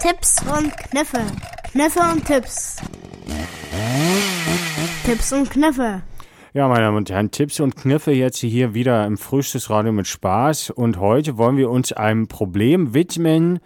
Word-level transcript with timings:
Tipps 0.00 0.36
und 0.56 0.74
Kniffe. 0.78 1.20
Kniffe 1.72 2.00
und 2.10 2.24
Tipps. 2.24 2.76
Tipps 5.04 5.30
und 5.34 5.50
Kniffe. 5.50 6.00
Ja, 6.54 6.68
meine 6.68 6.84
Damen 6.84 6.96
und 6.96 7.10
Herren, 7.10 7.30
Tipps 7.30 7.60
und 7.60 7.76
Kniffe 7.76 8.10
jetzt 8.12 8.38
hier 8.38 8.72
wieder 8.72 9.04
im 9.04 9.18
Frühstücksradio 9.18 9.92
mit 9.92 10.06
Spaß. 10.06 10.70
Und 10.70 10.98
heute 10.98 11.36
wollen 11.36 11.58
wir 11.58 11.68
uns 11.68 11.92
einem 11.92 12.28
Problem 12.28 12.94
widmen, 12.94 13.58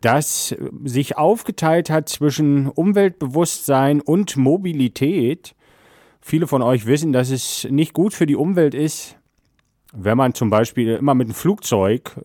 das 0.00 0.56
sich 0.84 1.18
aufgeteilt 1.18 1.90
hat 1.90 2.08
zwischen 2.08 2.68
Umweltbewusstsein 2.68 4.00
und 4.00 4.38
Mobilität. 4.38 5.54
Viele 6.22 6.46
von 6.46 6.62
euch 6.62 6.86
wissen, 6.86 7.12
dass 7.12 7.28
es 7.28 7.68
nicht 7.70 7.92
gut 7.92 8.14
für 8.14 8.24
die 8.24 8.36
Umwelt 8.36 8.72
ist, 8.72 9.18
wenn 9.92 10.16
man 10.16 10.32
zum 10.32 10.48
Beispiel 10.48 10.94
immer 10.94 11.14
mit 11.14 11.28
dem 11.28 11.34
Flugzeug 11.34 12.16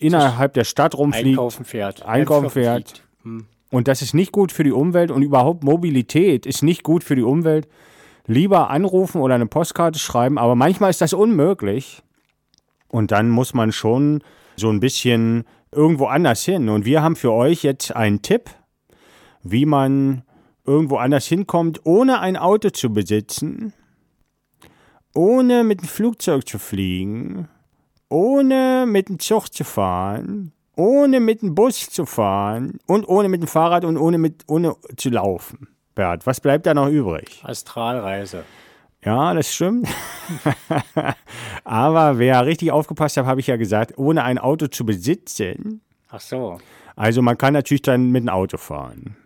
innerhalb 0.00 0.54
der 0.54 0.64
Stadt 0.64 0.96
rumfliegt, 0.96 1.28
Einkaufen 1.28 1.64
fährt. 1.64 2.04
einkaufen 2.04 2.50
fährt. 2.50 3.02
Hm. 3.22 3.46
Und 3.70 3.86
das 3.86 4.02
ist 4.02 4.14
nicht 4.14 4.32
gut 4.32 4.50
für 4.50 4.64
die 4.64 4.72
Umwelt 4.72 5.10
und 5.10 5.22
überhaupt 5.22 5.62
Mobilität 5.62 6.44
ist 6.44 6.62
nicht 6.62 6.82
gut 6.82 7.04
für 7.04 7.14
die 7.14 7.22
Umwelt. 7.22 7.68
Lieber 8.26 8.70
anrufen 8.70 9.20
oder 9.20 9.34
eine 9.34 9.46
Postkarte 9.46 9.98
schreiben, 9.98 10.38
aber 10.38 10.54
manchmal 10.54 10.90
ist 10.90 11.00
das 11.00 11.12
unmöglich. 11.12 12.02
Und 12.88 13.12
dann 13.12 13.28
muss 13.28 13.54
man 13.54 13.70
schon 13.70 14.22
so 14.56 14.68
ein 14.70 14.80
bisschen 14.80 15.44
irgendwo 15.72 16.06
anders 16.06 16.44
hin. 16.44 16.68
Und 16.68 16.84
wir 16.84 17.02
haben 17.02 17.16
für 17.16 17.32
euch 17.32 17.62
jetzt 17.62 17.94
einen 17.94 18.22
Tipp, 18.22 18.50
wie 19.42 19.66
man 19.66 20.22
irgendwo 20.66 20.96
anders 20.96 21.26
hinkommt, 21.26 21.80
ohne 21.84 22.20
ein 22.20 22.36
Auto 22.36 22.70
zu 22.70 22.92
besitzen, 22.92 23.72
ohne 25.14 25.64
mit 25.64 25.80
dem 25.80 25.88
Flugzeug 25.88 26.46
zu 26.46 26.58
fliegen, 26.58 27.48
ohne 28.10 28.84
mit 28.86 29.08
dem 29.08 29.18
Zug 29.18 29.48
zu 29.48 29.64
fahren, 29.64 30.52
ohne 30.76 31.20
mit 31.20 31.40
dem 31.40 31.54
Bus 31.54 31.88
zu 31.88 32.04
fahren 32.04 32.78
und 32.86 33.08
ohne 33.08 33.28
mit 33.28 33.40
dem 33.40 33.48
Fahrrad 33.48 33.84
und 33.84 33.96
ohne, 33.96 34.18
mit, 34.18 34.42
ohne 34.46 34.76
zu 34.96 35.08
laufen. 35.08 35.68
Bert, 35.94 36.26
was 36.26 36.40
bleibt 36.40 36.66
da 36.66 36.74
noch 36.74 36.88
übrig? 36.88 37.42
Astralreise. 37.44 38.44
Ja, 39.02 39.32
das 39.32 39.52
stimmt. 39.52 39.88
Aber 41.64 42.18
wer 42.18 42.44
richtig 42.44 42.70
aufgepasst 42.70 43.16
hat, 43.16 43.26
habe 43.26 43.40
ich 43.40 43.46
ja 43.46 43.56
gesagt, 43.56 43.96
ohne 43.96 44.24
ein 44.24 44.38
Auto 44.38 44.66
zu 44.66 44.84
besitzen. 44.84 45.80
Ach 46.10 46.20
so. 46.20 46.58
Also 46.96 47.22
man 47.22 47.38
kann 47.38 47.54
natürlich 47.54 47.82
dann 47.82 48.10
mit 48.10 48.24
dem 48.24 48.28
Auto 48.28 48.58
fahren. 48.58 49.16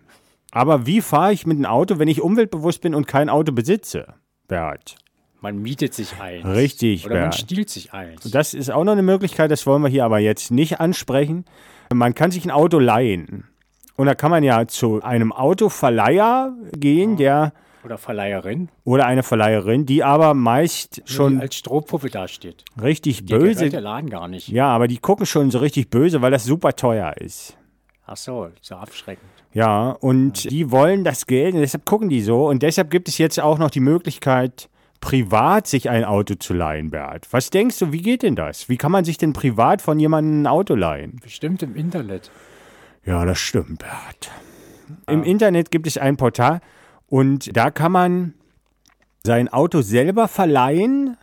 Aber 0.52 0.86
wie 0.86 1.00
fahre 1.00 1.32
ich 1.32 1.46
mit 1.46 1.58
dem 1.58 1.66
Auto, 1.66 1.98
wenn 1.98 2.06
ich 2.06 2.20
umweltbewusst 2.20 2.80
bin 2.82 2.94
und 2.94 3.08
kein 3.08 3.28
Auto 3.28 3.50
besitze? 3.50 4.14
Bert. 4.46 4.96
Man 5.44 5.60
mietet 5.60 5.92
sich 5.92 6.18
eins. 6.22 6.46
Richtig, 6.46 7.04
Oder 7.04 7.20
man 7.20 7.32
stiehlt 7.32 7.68
sich 7.68 7.92
eins. 7.92 8.22
Das 8.30 8.54
ist 8.54 8.70
auch 8.70 8.82
noch 8.82 8.92
eine 8.92 9.02
Möglichkeit, 9.02 9.50
das 9.50 9.66
wollen 9.66 9.82
wir 9.82 9.90
hier 9.90 10.06
aber 10.06 10.18
jetzt 10.18 10.50
nicht 10.50 10.80
ansprechen. 10.80 11.44
Man 11.92 12.14
kann 12.14 12.30
sich 12.30 12.46
ein 12.46 12.50
Auto 12.50 12.78
leihen. 12.78 13.44
Und 13.96 14.06
da 14.06 14.14
kann 14.14 14.30
man 14.30 14.42
ja 14.42 14.66
zu 14.66 15.02
einem 15.02 15.32
Autoverleiher 15.32 16.54
gehen, 16.78 17.18
der 17.18 17.52
Oder 17.84 17.98
Verleiherin, 17.98 18.70
oder 18.84 19.04
eine 19.04 19.22
Verleiherin, 19.22 19.84
die 19.84 20.02
aber 20.02 20.32
meist 20.32 20.96
die 21.06 21.12
schon 21.12 21.42
als 21.42 21.56
Strohpuppe 21.56 22.08
dasteht. 22.08 22.64
richtig 22.80 23.26
Die 23.26 23.34
gehört 23.34 23.60
der 23.60 23.64
böse. 23.66 23.80
Laden 23.80 24.08
gar 24.08 24.28
nicht. 24.28 24.48
Ja, 24.48 24.68
aber 24.68 24.88
die 24.88 24.96
gucken 24.96 25.26
schon 25.26 25.50
so 25.50 25.58
richtig 25.58 25.90
böse, 25.90 26.22
weil 26.22 26.30
das 26.30 26.44
super 26.44 26.74
teuer 26.74 27.18
ist. 27.18 27.58
Ach 28.06 28.16
so, 28.16 28.48
so 28.62 28.76
abschreckend. 28.76 29.28
Ja, 29.52 29.90
und 29.90 30.50
die 30.50 30.70
wollen 30.70 31.04
das 31.04 31.26
Geld 31.26 31.52
und 31.52 31.60
deshalb 31.60 31.84
gucken 31.84 32.08
die 32.08 32.22
so. 32.22 32.48
Und 32.48 32.62
deshalb 32.62 32.88
gibt 32.88 33.08
es 33.08 33.18
jetzt 33.18 33.38
auch 33.38 33.58
noch 33.58 33.68
die 33.68 33.80
Möglichkeit, 33.80 34.70
privat 35.04 35.66
sich 35.66 35.90
ein 35.90 36.02
Auto 36.02 36.34
zu 36.36 36.54
leihen, 36.54 36.90
Bert. 36.90 37.28
Was 37.30 37.50
denkst 37.50 37.78
du, 37.78 37.92
wie 37.92 38.00
geht 38.00 38.22
denn 38.22 38.36
das? 38.36 38.70
Wie 38.70 38.78
kann 38.78 38.90
man 38.90 39.04
sich 39.04 39.18
denn 39.18 39.34
privat 39.34 39.82
von 39.82 40.00
jemandem 40.00 40.42
ein 40.42 40.46
Auto 40.46 40.74
leihen? 40.74 41.20
Bestimmt 41.22 41.62
im 41.62 41.76
Internet. 41.76 42.30
Ja, 43.04 43.26
das 43.26 43.38
stimmt, 43.38 43.80
Bert. 43.80 44.30
Im 45.06 45.22
Internet 45.22 45.70
gibt 45.70 45.86
es 45.86 45.98
ein 45.98 46.16
Portal 46.16 46.62
und 47.06 47.54
da 47.54 47.70
kann 47.70 47.92
man 47.92 48.32
sein 49.22 49.52
Auto 49.52 49.82
selber 49.82 50.26
verleihen 50.26 51.18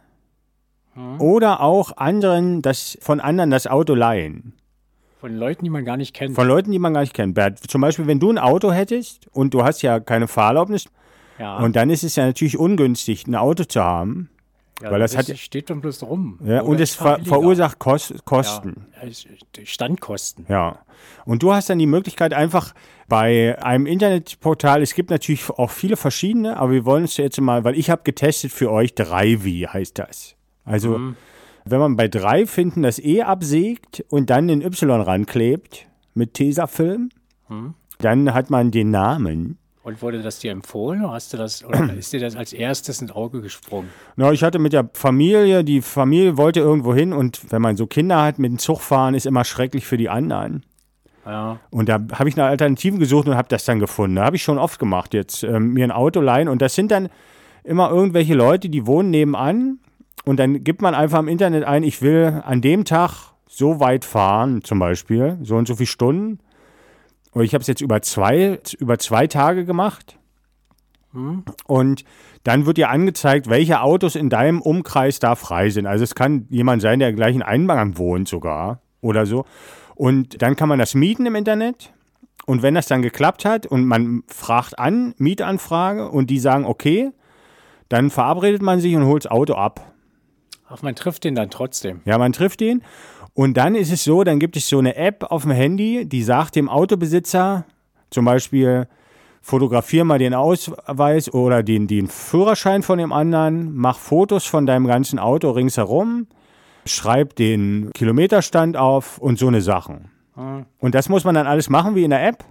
oder 1.18 1.62
auch 1.62 1.98
anderen 1.98 2.62
das, 2.62 3.00
von 3.02 3.20
anderen 3.20 3.50
das 3.50 3.66
Auto 3.66 3.96
leihen. 3.96 4.54
Von 5.20 5.36
Leuten, 5.36 5.64
die 5.64 5.72
man 5.72 5.86
gar 5.86 5.98
nicht 5.98 6.14
kennt. 6.14 6.36
Von 6.36 6.48
Leuten, 6.48 6.72
die 6.72 6.78
man 6.78 6.94
gar 6.94 7.02
nicht 7.02 7.16
kennt. 7.16 7.34
Bert, 7.34 7.58
zum 7.58 7.82
Beispiel, 7.82 8.06
wenn 8.06 8.20
du 8.20 8.30
ein 8.30 8.38
Auto 8.38 8.72
hättest 8.72 9.26
und 9.32 9.56
du 9.56 9.64
hast 9.64 9.82
ja 9.82 10.00
keine 10.00 10.28
Fahrerlaubnis 10.28 10.86
ja, 11.42 11.58
und 11.58 11.76
dann 11.76 11.90
ist 11.90 12.04
es 12.04 12.16
ja 12.16 12.26
natürlich 12.26 12.58
ungünstig, 12.58 13.26
ein 13.28 13.36
Auto 13.36 13.64
zu 13.64 13.82
haben. 13.82 14.30
ja, 14.82 14.92
weil 14.92 15.00
das 15.00 15.16
hat- 15.18 15.38
steht 15.38 15.70
dann 15.70 15.82
bloß 15.82 16.04
rum. 16.04 16.40
Ja, 16.44 16.62
und 16.62 16.80
es 16.80 16.96
ver 16.96 17.20
verursacht 17.24 17.78
Kos 17.80 18.14
Kosten. 18.26 18.88
Ja, 19.02 19.10
Standkosten. 19.64 20.46
Ja. 20.50 20.80
Und 21.26 21.44
du 21.44 21.54
hast 21.54 21.70
dann 21.70 21.80
die 21.80 21.86
Möglichkeit 21.88 22.34
einfach 22.34 22.74
bei 23.08 23.62
einem 23.62 23.86
Internetportal, 23.86 24.82
es 24.82 24.94
gibt 24.94 25.10
natürlich 25.10 25.50
auch 25.50 25.70
viele 25.70 25.98
verschiedene, 25.98 26.58
aber 26.58 26.72
wir 26.72 26.86
wollen 26.86 27.04
es 27.04 27.18
jetzt 27.18 27.40
mal, 27.42 27.64
weil 27.64 27.78
ich 27.78 27.90
habe 27.90 28.02
getestet 28.04 28.52
für 28.52 28.72
euch, 28.72 28.96
Drive 28.96 29.44
heißt 29.46 30.00
das. 30.00 30.36
Also 30.64 31.00
wenn 31.66 31.80
man 31.80 31.96
bei 31.96 32.08
Drive 32.08 32.50
finden 32.50 32.82
das 32.84 32.98
E 33.00 33.22
absägt 33.24 34.04
und 34.10 34.30
dann 34.30 34.48
den 34.48 34.62
Y 34.62 35.02
ranklebt 35.02 35.88
mit 36.14 36.34
Tesafilm, 36.34 37.10
dann 38.00 38.34
hat 38.34 38.50
man 38.50 38.72
den 38.72 38.90
Namen. 38.92 39.58
Und 39.84 40.02
wurde 40.04 40.22
das 40.22 40.38
dir 40.40 40.52
empfohlen 40.52 41.04
oder 41.04 41.14
hast 41.14 41.34
du 41.34 41.38
das 41.38 41.64
oder 41.66 41.92
ist 41.98 42.14
dir 42.14 42.20
das 42.20 42.36
als 42.36 42.54
erstes 42.54 43.02
ins 43.02 43.12
Auge 43.12 43.42
gesprungen? 43.42 43.90
Na, 44.16 44.32
ich 44.32 44.44
hatte 44.44 44.60
mit 44.60 44.74
der 44.74 44.90
Familie, 44.94 45.64
die 45.64 45.82
Familie 45.82 46.38
wollte 46.38 46.60
irgendwo 46.60 46.94
hin 46.94 47.14
und 47.14 47.52
wenn 47.52 47.62
man 47.62 47.78
so 47.78 47.88
Kinder 47.88 48.22
hat, 48.22 48.38
mit 48.38 48.52
dem 48.52 48.60
Zug 48.60 48.82
fahren, 48.82 49.16
ist 49.16 49.26
immer 49.26 49.44
schrecklich 49.44 49.86
für 49.86 49.98
die 49.98 50.10
anderen. 50.10 50.64
Ja, 51.26 51.60
Und 51.70 51.88
da 51.90 52.00
habe 52.14 52.30
ich 52.30 52.36
nach 52.36 52.48
Alternativen 52.48 53.00
gesucht 53.00 53.28
und 53.28 53.36
habe 53.36 53.48
das 53.48 53.66
dann 53.66 53.80
gefunden. 53.80 54.16
Da 54.16 54.26
habe 54.26 54.36
ich 54.36 54.44
schon 54.44 54.58
oft 54.58 54.80
gemacht, 54.80 55.14
jetzt 55.14 55.44
ähm, 55.44 55.74
mir 55.74 55.84
ein 55.84 55.92
Auto 55.92 56.20
leihen. 56.20 56.48
Und 56.48 56.62
das 56.62 56.74
sind 56.76 56.92
dann 56.92 57.10
immer 57.64 57.92
irgendwelche 57.92 58.34
Leute, 58.34 58.70
die 58.70 58.88
wohnen 58.88 59.12
nebenan. 59.12 59.80
Und 60.26 60.40
dann 60.40 60.64
gibt 60.64 60.82
man 60.82 60.96
einfach 60.96 61.20
im 61.20 61.28
Internet 61.28 61.64
ein, 61.64 61.84
ich 61.84 62.02
will 62.02 62.42
an 62.44 62.62
dem 62.62 62.86
Tag 62.86 63.34
so 63.48 63.80
weit 63.80 64.06
fahren, 64.06 64.64
zum 64.64 64.80
Beispiel, 64.80 65.38
so 65.44 65.56
und 65.58 65.68
so 65.68 65.76
viele 65.76 65.88
Stunden. 65.88 66.40
Und 67.32 67.44
ich 67.44 67.54
habe 67.54 67.62
es 67.62 67.68
jetzt 67.68 67.82
über 67.82 68.02
zwei, 68.02 68.60
über 68.80 68.98
zwei 69.00 69.28
Tage 69.28 69.66
gemacht. 69.66 70.18
Und 71.66 72.04
dann 72.44 72.66
wird 72.66 72.78
dir 72.78 72.90
angezeigt, 72.90 73.50
welche 73.50 73.82
Autos 73.82 74.16
in 74.16 74.30
deinem 74.30 74.62
Umkreis 74.62 75.20
da 75.20 75.36
frei 75.36 75.70
sind. 75.70 75.86
Also 75.86 76.04
es 76.04 76.16
kann 76.16 76.48
jemand 76.50 76.82
sein, 76.82 77.00
der 77.00 77.14
gleich 77.14 77.36
in 77.36 77.42
Eingang 77.42 77.98
wohnt 77.98 78.28
sogar 78.28 78.82
oder 79.02 79.26
so. 79.26 79.46
Und 79.96 80.42
dann 80.42 80.56
kann 80.56 80.70
man 80.70 80.80
das 80.80 80.96
mieten 80.96 81.26
im 81.26 81.36
Internet. 81.36 81.94
Und 82.46 82.64
wenn 82.64 82.74
das 82.74 82.88
dann 82.88 83.02
geklappt 83.02 83.46
hat 83.46 83.66
und 83.66 83.86
man 83.86 84.24
fragt 84.28 84.80
an, 84.80 85.14
Mietanfrage, 85.18 86.10
und 86.10 86.30
die 86.30 86.40
sagen 86.40 86.66
okay, 86.66 87.12
dann 87.90 88.10
verabredet 88.10 88.62
man 88.62 88.80
sich 88.80 88.96
und 88.96 89.06
holt 89.06 89.26
das 89.26 89.32
Auto 89.32 89.54
ab. 89.54 89.94
Ach, 90.68 90.82
man 90.82 90.96
trifft 90.96 91.26
den 91.26 91.36
dann 91.36 91.50
trotzdem. 91.50 92.02
Ja, 92.06 92.18
man 92.18 92.32
trifft 92.32 92.62
ihn. 92.62 92.82
Und 93.34 93.56
dann 93.56 93.76
ist 93.76 93.92
es 93.92 94.04
so, 94.04 94.24
dann 94.24 94.40
gibt 94.40 94.58
es 94.58 94.68
so 94.68 94.80
eine 94.80 94.96
App 94.96 95.24
auf 95.30 95.44
dem 95.44 95.52
Handy, 95.52 96.06
die 96.06 96.24
sagt 96.24 96.56
dem 96.56 96.70
Autobesitzer 96.70 97.66
zum 98.10 98.26
Beispiel, 98.26 98.88
fotografier 99.42 100.04
mal 100.04 100.20
den 100.20 100.34
Ausweis 100.34 101.34
oder 101.34 101.64
den, 101.64 101.88
den 101.88 102.08
Führerschein 102.08 102.84
von 102.84 103.00
dem 103.00 103.12
anderen, 103.12 103.74
mach 103.76 103.98
Fotos 103.98 104.46
von 104.46 104.66
deinem 104.66 104.86
ganzen 104.86 105.18
Auto 105.18 105.50
ringsherum, 105.52 106.28
schreib 106.86 107.36
den 107.36 107.92
Kilometerstand 107.94 108.78
auf 108.78 109.18
und 109.18 109.40
so 109.40 109.48
eine 109.48 109.62
Sachen. 109.62 110.12
Und 110.80 110.96
das 110.96 111.10
muss 111.10 111.24
man 111.24 111.36
dann 111.36 111.48
alles 111.48 111.70
machen 111.70 111.96
wie 111.96 112.04
in 112.04 112.10
der 112.10 112.26
App. 112.26 112.44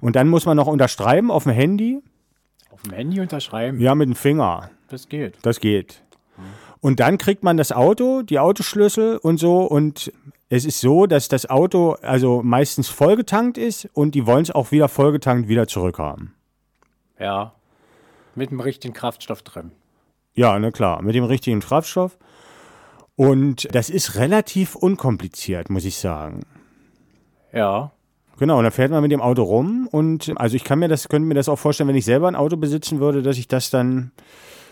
Und 0.00 0.16
dann 0.16 0.28
muss 0.28 0.44
man 0.46 0.56
noch 0.56 0.66
unterschreiben 0.66 1.30
auf 1.30 1.44
dem 1.44 1.52
Handy. 1.52 2.00
Auf 2.70 2.82
dem 2.82 2.92
Handy 2.92 3.20
unterschreiben. 3.20 3.80
Ja, 3.80 3.94
mit 3.94 4.08
dem 4.08 4.14
Finger. 4.14 4.70
Das 4.88 5.08
geht. 5.08 5.38
Das 5.42 5.60
geht. 5.60 6.02
Und 6.82 6.98
dann 6.98 7.16
kriegt 7.16 7.44
man 7.44 7.56
das 7.56 7.70
Auto, 7.70 8.22
die 8.22 8.40
Autoschlüssel 8.40 9.16
und 9.16 9.38
so. 9.38 9.60
Und 9.60 10.12
es 10.48 10.64
ist 10.64 10.80
so, 10.80 11.06
dass 11.06 11.28
das 11.28 11.48
Auto 11.48 11.92
also 12.02 12.42
meistens 12.42 12.88
vollgetankt 12.88 13.56
ist 13.56 13.88
und 13.94 14.16
die 14.16 14.26
wollen 14.26 14.42
es 14.42 14.50
auch 14.50 14.72
wieder 14.72 14.88
vollgetankt 14.88 15.48
wieder 15.48 15.68
zurückhaben. 15.68 16.34
Ja. 17.20 17.52
Mit 18.34 18.50
dem 18.50 18.58
richtigen 18.58 18.94
Kraftstoff 18.94 19.42
drin. 19.42 19.70
Ja, 20.34 20.58
na 20.58 20.72
klar, 20.72 21.02
mit 21.02 21.14
dem 21.14 21.22
richtigen 21.22 21.60
Kraftstoff. 21.60 22.18
Und 23.14 23.72
das 23.72 23.88
ist 23.88 24.16
relativ 24.16 24.74
unkompliziert, 24.74 25.70
muss 25.70 25.84
ich 25.84 25.98
sagen. 25.98 26.40
Ja. 27.52 27.92
Genau, 28.38 28.58
und 28.58 28.64
dann 28.64 28.72
fährt 28.72 28.90
man 28.90 29.02
mit 29.02 29.12
dem 29.12 29.20
Auto 29.20 29.44
rum 29.44 29.86
und 29.92 30.32
also 30.34 30.56
ich 30.56 30.64
kann 30.64 30.80
mir 30.80 30.88
das, 30.88 31.08
könnte 31.08 31.28
mir 31.28 31.34
das 31.34 31.48
auch 31.48 31.60
vorstellen, 31.60 31.88
wenn 31.88 31.94
ich 31.94 32.06
selber 32.06 32.26
ein 32.26 32.34
Auto 32.34 32.56
besitzen 32.56 32.98
würde, 32.98 33.22
dass 33.22 33.38
ich 33.38 33.46
das 33.46 33.70
dann 33.70 34.10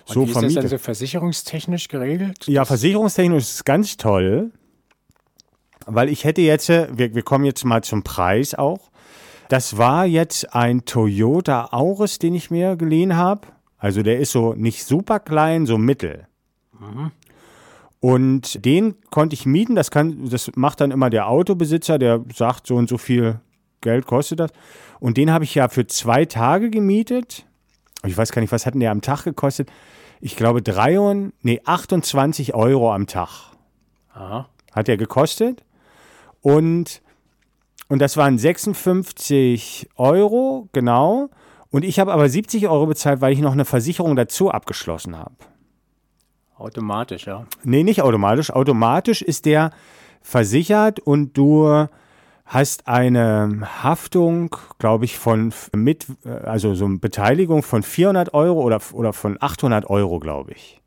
so 0.05 0.21
wie 0.21 0.25
ist 0.25 0.35
das 0.35 0.41
vermiete. 0.41 0.61
dann 0.61 0.69
so 0.69 0.79
versicherungstechnisch 0.79 1.89
geregelt? 1.89 2.47
Ja, 2.47 2.65
versicherungstechnisch 2.65 3.43
ist 3.43 3.55
es 3.55 3.65
ganz 3.65 3.97
toll, 3.97 4.51
weil 5.87 6.09
ich 6.09 6.25
hätte 6.25 6.41
jetzt, 6.43 6.69
äh, 6.71 6.89
wir, 6.93 7.15
wir 7.15 7.23
kommen 7.23 7.45
jetzt 7.45 7.65
mal 7.65 7.83
zum 7.83 8.03
Preis 8.03 8.55
auch. 8.55 8.91
Das 9.49 9.77
war 9.77 10.07
jetzt 10.07 10.55
ein 10.55 10.85
Toyota 10.85 11.71
Auris, 11.73 12.19
den 12.19 12.35
ich 12.35 12.51
mir 12.51 12.77
geliehen 12.77 13.17
habe. 13.17 13.49
Also 13.79 14.03
der 14.03 14.19
ist 14.19 14.31
so 14.33 14.55
nicht 14.55 14.85
super 14.85 15.19
klein, 15.19 15.67
so 15.67 15.77
mittel. 15.77 16.29
Und 17.99 18.65
den 18.65 18.95
konnte 19.11 19.35
ich 19.35 19.47
mieten. 19.47 19.75
Das, 19.75 19.91
kann, 19.91 20.29
das 20.29 20.51
macht 20.55 20.81
dann 20.81 20.91
immer 20.91 21.11
der 21.11 21.29
Autobesitzer, 21.29 21.99
der 21.99 22.25
sagt 22.35 22.67
so 22.67 22.77
und 22.77 22.89
so 22.89 22.97
viel 22.97 23.41
Geld 23.81 24.07
kostet 24.07 24.41
das. 24.41 24.53
Und 25.01 25.17
den 25.17 25.31
habe 25.31 25.45
ich 25.45 25.55
ja 25.55 25.69
für 25.69 25.87
zwei 25.87 26.27
Tage 26.27 26.71
gemietet. 26.71 27.47
Ich 28.05 28.17
weiß 28.17 28.33
gar 28.33 28.41
nicht, 28.41 28.53
was 28.53 28.67
hat 28.67 28.75
denn 28.75 28.81
der 28.81 28.91
am 28.91 29.03
Tag 29.03 29.25
gekostet? 29.25 29.71
Ich 30.21 30.37
glaube, 30.37 30.63
drei 30.63 30.99
und, 31.01 31.33
nee, 31.43 31.61
28 31.65 32.55
Euro 32.55 32.93
am 32.93 33.07
Tag 33.07 33.53
Aha. 34.15 34.49
hat 34.73 34.89
er 34.89 34.97
gekostet. 34.97 35.65
Und, 36.41 37.03
und 37.89 38.01
das 38.01 38.17
waren 38.17 38.39
56 38.39 39.89
Euro, 39.97 40.69
genau. 40.73 41.31
Und 41.71 41.85
ich 41.85 42.01
habe 42.01 42.13
aber 42.13 42.29
70 42.29 42.69
Euro 42.69 42.87
bezahlt, 42.87 43.21
weil 43.21 43.33
ich 43.33 43.41
noch 43.41 43.53
eine 43.53 43.65
Versicherung 43.65 44.17
dazu 44.17 44.51
abgeschlossen 44.51 45.17
habe. 45.17 45.35
Automatisch, 46.57 47.27
ja. 47.27 47.47
Nee, 47.63 47.85
nicht 47.85 48.03
automatisch. 48.03 48.51
Automatisch 48.51 49.23
ist 49.23 49.47
der 49.47 49.71
versichert 50.21 51.01
und 51.01 51.37
du 51.37 51.87
hast 52.51 52.89
eine 52.89 53.61
Haftung, 53.83 54.57
glaube 54.81 55.05
ich, 55.05 55.17
von 55.17 55.55
mit, 55.73 56.07
also 56.25 56.75
so 56.75 56.85
eine 56.85 56.99
Beteiligung 56.99 57.63
von 57.63 57.85
400 57.85 58.35
Euro 58.35 58.61
oder, 58.63 58.81
oder 58.93 59.13
von 59.13 59.37
800 59.41 59.89
Euro, 59.89 60.19
glaube 60.19 60.53
ich. 60.53 60.83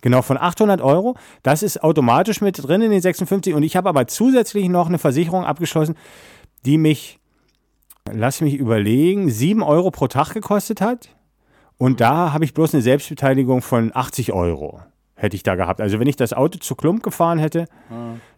Genau, 0.00 0.22
von 0.22 0.38
800 0.38 0.80
Euro. 0.80 1.16
Das 1.42 1.64
ist 1.64 1.82
automatisch 1.82 2.40
mit 2.40 2.62
drin 2.62 2.82
in 2.82 2.92
den 2.92 3.00
56 3.00 3.54
und 3.54 3.64
ich 3.64 3.76
habe 3.76 3.88
aber 3.88 4.06
zusätzlich 4.06 4.68
noch 4.68 4.86
eine 4.86 4.98
Versicherung 4.98 5.44
abgeschlossen, 5.44 5.96
die 6.64 6.78
mich, 6.78 7.18
lass 8.12 8.40
mich 8.40 8.54
überlegen, 8.54 9.30
7 9.30 9.64
Euro 9.64 9.90
pro 9.90 10.06
Tag 10.06 10.32
gekostet 10.32 10.80
hat. 10.80 11.08
Und 11.76 12.00
da 12.00 12.32
habe 12.32 12.44
ich 12.44 12.54
bloß 12.54 12.74
eine 12.74 12.82
Selbstbeteiligung 12.84 13.62
von 13.62 13.90
80 13.92 14.32
Euro 14.32 14.80
hätte 15.18 15.36
ich 15.36 15.42
da 15.42 15.56
gehabt. 15.56 15.80
Also 15.80 15.98
wenn 15.98 16.06
ich 16.06 16.16
das 16.16 16.32
Auto 16.32 16.58
zu 16.58 16.74
Klump 16.74 17.02
gefahren 17.02 17.38
hätte, 17.38 17.66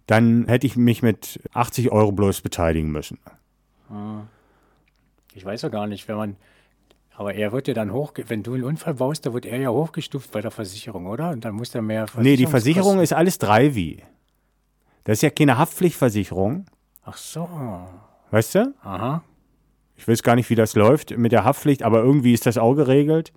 dann 0.07 0.47
hätte 0.47 0.67
ich 0.67 0.77
mich 0.77 1.03
mit 1.03 1.41
80 1.53 1.93
Euro 1.93 2.11
bloß 2.11 2.41
beteiligen 2.41 2.91
müssen. 2.91 3.19
Ich 5.35 5.45
weiß 5.45 5.63
ja 5.63 5.69
gar 5.69 5.87
nicht, 5.87 6.09
wenn 6.09 6.17
man. 6.17 6.37
Aber 7.15 7.35
er 7.35 7.53
wird 7.53 7.69
ja 7.69 7.75
dann 7.75 7.93
hoch, 7.93 8.15
wenn 8.29 8.43
du 8.43 8.55
einen 8.55 8.65
Unfall 8.65 8.95
baust, 8.95 9.27
da 9.27 9.35
wird 9.35 9.45
er 9.45 9.59
ja 9.59 9.69
hochgestuft 9.69 10.33
bei 10.33 10.41
der 10.41 10.51
Versicherung, 10.51 11.07
oder? 11.07 11.31
Und 11.31 11.45
dann 11.45 11.55
muss 11.55 11.75
er 11.75 11.83
mehr 11.83 12.07
Nee, 12.17 12.37
die 12.37 12.47
Versicherung 12.47 12.99
ist 13.01 13.13
alles 13.13 13.37
drei 13.37 13.75
wie. 13.75 14.03
Das 15.05 15.19
ist 15.19 15.23
ja 15.23 15.31
keine 15.31 15.59
Haftpflichtversicherung, 15.59 16.65
Ach 17.05 17.17
so. 17.17 17.47
weißt 18.31 18.55
du? 18.55 18.75
Aha. 18.83 19.23
Ich 19.97 20.09
weiß 20.09 20.23
gar 20.23 20.35
nicht, 20.35 20.49
wie 20.49 20.55
das 20.55 20.75
läuft 20.77 21.17
mit 21.17 21.33
der 21.33 21.45
Haftpflicht, 21.45 21.83
aber 21.83 21.99
irgendwie 22.03 22.33
ist 22.33 22.47
das 22.47 22.57
auch 22.57 22.75
geregelt. 22.75 23.33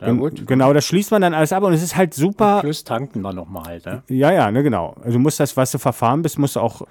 Ja, 0.00 0.12
gut. 0.12 0.46
Genau, 0.46 0.72
das 0.72 0.84
schließt 0.86 1.10
man 1.10 1.22
dann 1.22 1.34
alles 1.34 1.52
ab 1.52 1.62
und 1.64 1.72
es 1.72 1.82
ist 1.82 1.96
halt 1.96 2.14
super. 2.14 2.60
Plus 2.60 2.84
tanken 2.84 3.22
dann 3.22 3.34
nochmal 3.34 3.64
halt, 3.64 3.86
ne? 3.86 4.02
Ja, 4.08 4.32
ja, 4.32 4.50
ne, 4.50 4.62
genau. 4.62 4.94
Also 5.02 5.18
du 5.18 5.18
musst 5.18 5.40
das, 5.40 5.56
was 5.56 5.72
du 5.72 5.78
verfahren 5.78 6.22
bist, 6.22 6.38
musst 6.38 6.56
du 6.56 6.60
auch, 6.60 6.82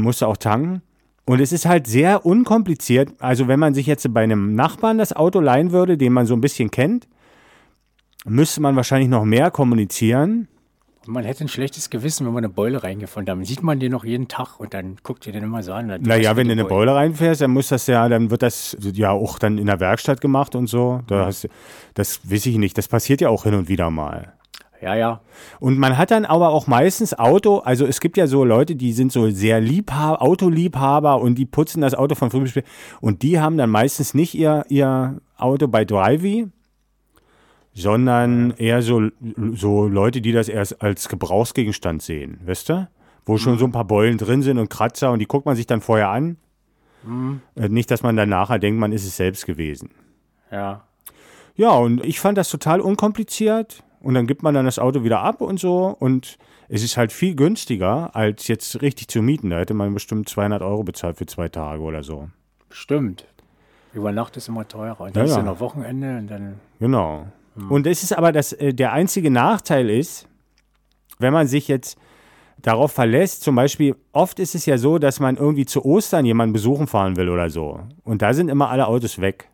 musst 0.00 0.22
du 0.22 0.26
auch 0.26 0.36
tanken. 0.36 0.82
Und 1.26 1.40
es 1.40 1.52
ist 1.52 1.64
halt 1.66 1.86
sehr 1.86 2.26
unkompliziert. 2.26 3.10
Also 3.20 3.46
wenn 3.46 3.60
man 3.60 3.72
sich 3.72 3.86
jetzt 3.86 4.12
bei 4.12 4.24
einem 4.24 4.56
Nachbarn 4.56 4.98
das 4.98 5.14
Auto 5.14 5.38
leihen 5.38 5.70
würde, 5.70 5.96
den 5.96 6.12
man 6.12 6.26
so 6.26 6.34
ein 6.34 6.40
bisschen 6.40 6.72
kennt, 6.72 7.06
müsste 8.24 8.60
man 8.60 8.74
wahrscheinlich 8.74 9.08
noch 9.08 9.24
mehr 9.24 9.52
kommunizieren. 9.52 10.48
Und 11.06 11.14
man 11.14 11.24
hätte 11.24 11.44
ein 11.44 11.48
schlechtes 11.48 11.88
Gewissen, 11.88 12.26
wenn 12.26 12.34
man 12.34 12.44
eine 12.44 12.52
Beule 12.52 12.82
reingefunden 12.82 13.30
hat. 13.32 13.38
Dann 13.38 13.44
sieht 13.46 13.62
man 13.62 13.80
den 13.80 13.90
noch 13.92 14.04
jeden 14.04 14.28
Tag 14.28 14.60
und 14.60 14.74
dann 14.74 14.96
guckt 15.02 15.26
ihr 15.26 15.32
den 15.32 15.44
immer 15.44 15.62
so 15.62 15.72
an. 15.72 15.86
Naja, 16.02 16.36
wenn 16.36 16.46
du 16.48 16.52
eine 16.52 16.64
Beule 16.66 16.94
reinfährst, 16.94 17.40
dann 17.40 17.52
muss 17.52 17.68
das 17.68 17.86
ja, 17.86 18.06
dann 18.08 18.30
wird 18.30 18.42
das 18.42 18.76
ja 18.92 19.10
auch 19.10 19.38
dann 19.38 19.56
in 19.56 19.66
der 19.66 19.80
Werkstatt 19.80 20.20
gemacht 20.20 20.54
und 20.54 20.66
so. 20.66 21.00
Da 21.06 21.24
hast, 21.26 21.44
du- 21.44 21.48
das 21.94 22.20
weiß 22.30 22.44
ich 22.46 22.58
nicht. 22.58 22.76
Das 22.76 22.86
passiert 22.88 23.22
ja 23.22 23.30
auch 23.30 23.44
hin 23.44 23.54
und 23.54 23.68
wieder 23.68 23.88
mal. 23.90 24.34
Ja, 24.82 24.94
ja. 24.94 25.20
Und 25.58 25.78
man 25.78 25.98
hat 25.98 26.10
dann 26.10 26.24
aber 26.24 26.50
auch 26.50 26.66
meistens 26.66 27.18
Auto, 27.18 27.58
also 27.58 27.86
es 27.86 28.00
gibt 28.00 28.16
ja 28.16 28.26
so 28.26 28.44
Leute, 28.44 28.76
die 28.76 28.92
sind 28.92 29.12
so 29.12 29.28
sehr 29.30 29.60
Liebhaber, 29.60 30.22
Autoliebhaber 30.22 31.20
und 31.20 31.34
die 31.36 31.44
putzen 31.46 31.82
das 31.82 31.94
Auto 31.94 32.14
von 32.14 32.30
früh 32.30 32.40
bis 32.40 32.50
spät. 32.50 32.64
Und 33.00 33.22
die 33.22 33.38
haben 33.40 33.58
dann 33.58 33.68
meistens 33.70 34.14
nicht 34.14 34.34
ihr, 34.34 34.64
ihr 34.68 35.18
Auto 35.36 35.66
bei 35.68 35.84
Drivey, 35.84 36.48
sondern 37.82 38.52
eher 38.52 38.82
so, 38.82 39.08
so 39.54 39.86
Leute, 39.88 40.20
die 40.20 40.32
das 40.32 40.48
erst 40.48 40.82
als 40.82 41.08
Gebrauchsgegenstand 41.08 42.02
sehen, 42.02 42.40
weißt 42.44 42.68
du? 42.68 42.88
Wo 43.26 43.36
schon 43.36 43.58
so 43.58 43.64
ein 43.66 43.72
paar 43.72 43.84
Beulen 43.84 44.18
drin 44.18 44.42
sind 44.42 44.58
und 44.58 44.70
Kratzer 44.70 45.12
und 45.12 45.18
die 45.18 45.26
guckt 45.26 45.46
man 45.46 45.54
sich 45.56 45.66
dann 45.66 45.80
vorher 45.80 46.08
an. 46.08 46.36
Äh, 47.54 47.68
Nicht, 47.68 47.90
dass 47.90 48.02
man 48.02 48.16
dann 48.16 48.28
nachher 48.28 48.58
denkt, 48.58 48.80
man 48.80 48.92
ist 48.92 49.04
es 49.06 49.16
selbst 49.16 49.46
gewesen. 49.46 49.90
Ja. 50.50 50.84
Ja, 51.54 51.70
und 51.70 52.04
ich 52.04 52.18
fand 52.20 52.38
das 52.38 52.48
total 52.50 52.80
unkompliziert. 52.80 53.82
Und 54.00 54.14
dann 54.14 54.26
gibt 54.26 54.42
man 54.42 54.54
dann 54.54 54.64
das 54.64 54.78
Auto 54.78 55.04
wieder 55.04 55.20
ab 55.20 55.42
und 55.42 55.60
so. 55.60 55.94
Und 55.98 56.38
es 56.68 56.82
ist 56.82 56.96
halt 56.96 57.12
viel 57.12 57.34
günstiger, 57.34 58.16
als 58.16 58.48
jetzt 58.48 58.80
richtig 58.80 59.08
zu 59.08 59.20
mieten. 59.20 59.50
Da 59.50 59.58
hätte 59.58 59.74
man 59.74 59.92
bestimmt 59.92 60.28
200 60.28 60.62
Euro 60.62 60.82
bezahlt 60.84 61.18
für 61.18 61.26
zwei 61.26 61.48
Tage 61.48 61.82
oder 61.82 62.02
so. 62.02 62.28
Stimmt. 62.70 63.26
Über 63.92 64.10
Nacht 64.12 64.36
ist 64.36 64.48
immer 64.48 64.66
teurer. 64.66 65.00
Und 65.02 65.08
Ja, 65.08 65.12
dann 65.14 65.24
ist 65.26 65.30
ja. 65.32 65.38
ja 65.38 65.42
noch 65.44 65.60
Wochenende 65.60 66.16
und 66.18 66.28
dann. 66.28 66.60
Genau. 66.78 67.26
Und 67.68 67.86
es 67.86 68.02
ist 68.02 68.16
aber, 68.16 68.32
das, 68.32 68.52
äh, 68.52 68.72
der 68.72 68.92
einzige 68.92 69.30
Nachteil 69.30 69.90
ist, 69.90 70.28
wenn 71.18 71.32
man 71.32 71.46
sich 71.46 71.68
jetzt 71.68 71.98
darauf 72.62 72.92
verlässt, 72.92 73.42
zum 73.42 73.54
Beispiel, 73.54 73.96
oft 74.12 74.38
ist 74.38 74.54
es 74.54 74.66
ja 74.66 74.78
so, 74.78 74.98
dass 74.98 75.20
man 75.20 75.36
irgendwie 75.36 75.66
zu 75.66 75.84
Ostern 75.84 76.24
jemanden 76.24 76.52
besuchen 76.52 76.86
fahren 76.86 77.16
will 77.16 77.28
oder 77.28 77.50
so. 77.50 77.80
Und 78.04 78.22
da 78.22 78.32
sind 78.34 78.48
immer 78.48 78.70
alle 78.70 78.86
Autos 78.86 79.20
weg. 79.20 79.48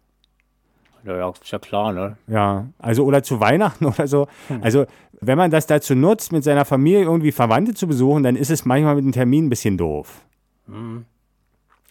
Ja, 1.04 1.30
ist 1.30 1.52
ja 1.52 1.58
klar, 1.58 1.92
ne? 1.92 2.16
Ja, 2.26 2.66
also 2.78 3.04
oder 3.04 3.22
zu 3.22 3.38
Weihnachten 3.40 3.86
oder 3.86 4.08
so. 4.08 4.26
Also, 4.60 4.86
wenn 5.20 5.38
man 5.38 5.50
das 5.50 5.66
dazu 5.66 5.94
nutzt, 5.94 6.32
mit 6.32 6.44
seiner 6.44 6.64
Familie 6.64 7.02
irgendwie 7.02 7.32
Verwandte 7.32 7.74
zu 7.74 7.86
besuchen, 7.86 8.22
dann 8.22 8.36
ist 8.36 8.50
es 8.50 8.64
manchmal 8.64 8.96
mit 8.96 9.04
dem 9.04 9.12
Termin 9.12 9.46
ein 9.46 9.48
bisschen 9.48 9.78
doof. 9.78 10.22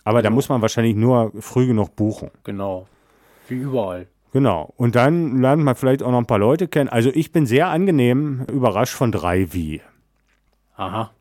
Aber 0.04 0.22
da 0.22 0.30
muss 0.30 0.50
man 0.50 0.62
wahrscheinlich 0.62 0.96
nur 0.96 1.32
früh 1.40 1.66
genug 1.66 1.96
buchen. 1.96 2.30
Genau. 2.44 2.88
Wie 3.48 3.56
überall. 3.56 4.08
Genau. 4.36 4.74
Und 4.76 4.98
dann 4.98 5.40
lernt 5.40 5.64
man 5.64 5.76
vielleicht 5.76 6.04
auch 6.04 6.12
noch 6.12 6.18
ein 6.18 6.26
paar 6.26 6.40
Leute 6.40 6.68
kennen. 6.68 6.90
Also, 6.90 7.10
ich 7.10 7.32
bin 7.32 7.46
sehr 7.46 7.70
angenehm 7.70 8.46
überrascht 8.52 8.94
von 8.94 9.14
3 9.14 9.80
Aha. 10.76 11.12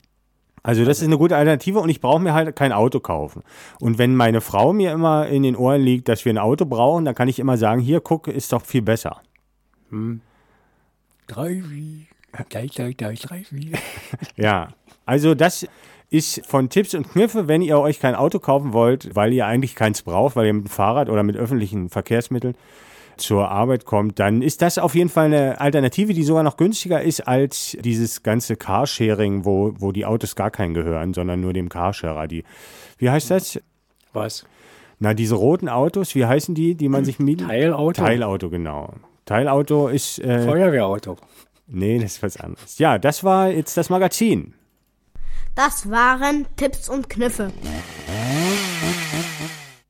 Also, 0.64 0.84
das 0.84 0.98
ist 0.98 1.06
eine 1.06 1.16
gute 1.16 1.36
Alternative 1.36 1.78
und 1.78 1.90
ich 1.90 2.00
brauche 2.00 2.20
mir 2.20 2.34
halt 2.34 2.56
kein 2.56 2.72
Auto 2.72 2.98
kaufen. 2.98 3.44
Und 3.78 3.98
wenn 3.98 4.16
meine 4.16 4.40
Frau 4.40 4.72
mir 4.72 4.90
immer 4.90 5.28
in 5.28 5.44
den 5.44 5.54
Ohren 5.54 5.80
liegt, 5.80 6.08
dass 6.08 6.24
wir 6.24 6.32
ein 6.32 6.38
Auto 6.38 6.64
brauchen, 6.64 7.04
dann 7.04 7.14
kann 7.14 7.28
ich 7.28 7.38
immer 7.38 7.56
sagen: 7.56 7.80
Hier, 7.80 8.00
guck, 8.00 8.26
ist 8.26 8.52
doch 8.52 8.64
viel 8.64 8.82
besser. 8.82 9.22
Drei 11.28 11.62
wie. 11.68 12.08
Drei, 12.50 12.66
drei, 12.66 12.94
drei, 12.94 13.14
drei 13.14 13.44
wie. 13.50 13.74
Ja, 14.36 14.70
also 15.06 15.36
das 15.36 15.68
ist 16.10 16.44
von 16.48 16.68
Tipps 16.68 16.94
und 16.94 17.12
Kniffe, 17.12 17.46
wenn 17.46 17.62
ihr 17.62 17.78
euch 17.78 18.00
kein 18.00 18.16
Auto 18.16 18.40
kaufen 18.40 18.72
wollt, 18.72 19.14
weil 19.14 19.32
ihr 19.32 19.46
eigentlich 19.46 19.76
keins 19.76 20.02
braucht, 20.02 20.34
weil 20.34 20.46
ihr 20.46 20.52
mit 20.52 20.64
dem 20.64 20.68
Fahrrad 20.70 21.08
oder 21.08 21.22
mit 21.22 21.36
öffentlichen 21.36 21.90
Verkehrsmitteln 21.90 22.56
zur 23.16 23.48
Arbeit 23.50 23.84
kommt, 23.84 24.18
dann 24.18 24.42
ist 24.42 24.62
das 24.62 24.78
auf 24.78 24.94
jeden 24.94 25.10
Fall 25.10 25.26
eine 25.26 25.60
Alternative, 25.60 26.14
die 26.14 26.22
sogar 26.24 26.42
noch 26.42 26.56
günstiger 26.56 27.02
ist 27.02 27.26
als 27.26 27.76
dieses 27.80 28.22
ganze 28.22 28.56
Carsharing, 28.56 29.44
wo, 29.44 29.74
wo 29.78 29.92
die 29.92 30.06
Autos 30.06 30.36
gar 30.36 30.50
keinen 30.50 30.74
gehören, 30.74 31.14
sondern 31.14 31.40
nur 31.40 31.52
dem 31.52 31.68
Carsharer. 31.68 32.26
Die, 32.28 32.44
wie 32.98 33.10
heißt 33.10 33.30
das? 33.30 33.60
Was? 34.12 34.46
Na, 34.98 35.14
diese 35.14 35.34
roten 35.34 35.68
Autos, 35.68 36.14
wie 36.14 36.24
heißen 36.24 36.54
die, 36.54 36.74
die 36.74 36.88
man 36.88 37.04
sich 37.04 37.18
mieten? 37.18 37.48
Teilauto? 37.48 38.02
Teilauto, 38.02 38.50
genau. 38.50 38.94
Teilauto 39.24 39.88
ist, 39.88 40.18
äh, 40.20 40.42
Feuerwehrauto. 40.42 41.16
nee, 41.66 41.98
das 41.98 42.12
ist 42.12 42.22
was 42.22 42.36
anderes. 42.36 42.78
Ja, 42.78 42.98
das 42.98 43.24
war 43.24 43.50
jetzt 43.50 43.76
das 43.76 43.90
Magazin. 43.90 44.54
Das 45.54 45.88
waren 45.90 46.46
Tipps 46.56 46.88
und 46.88 47.08
Kniffe. 47.08 47.52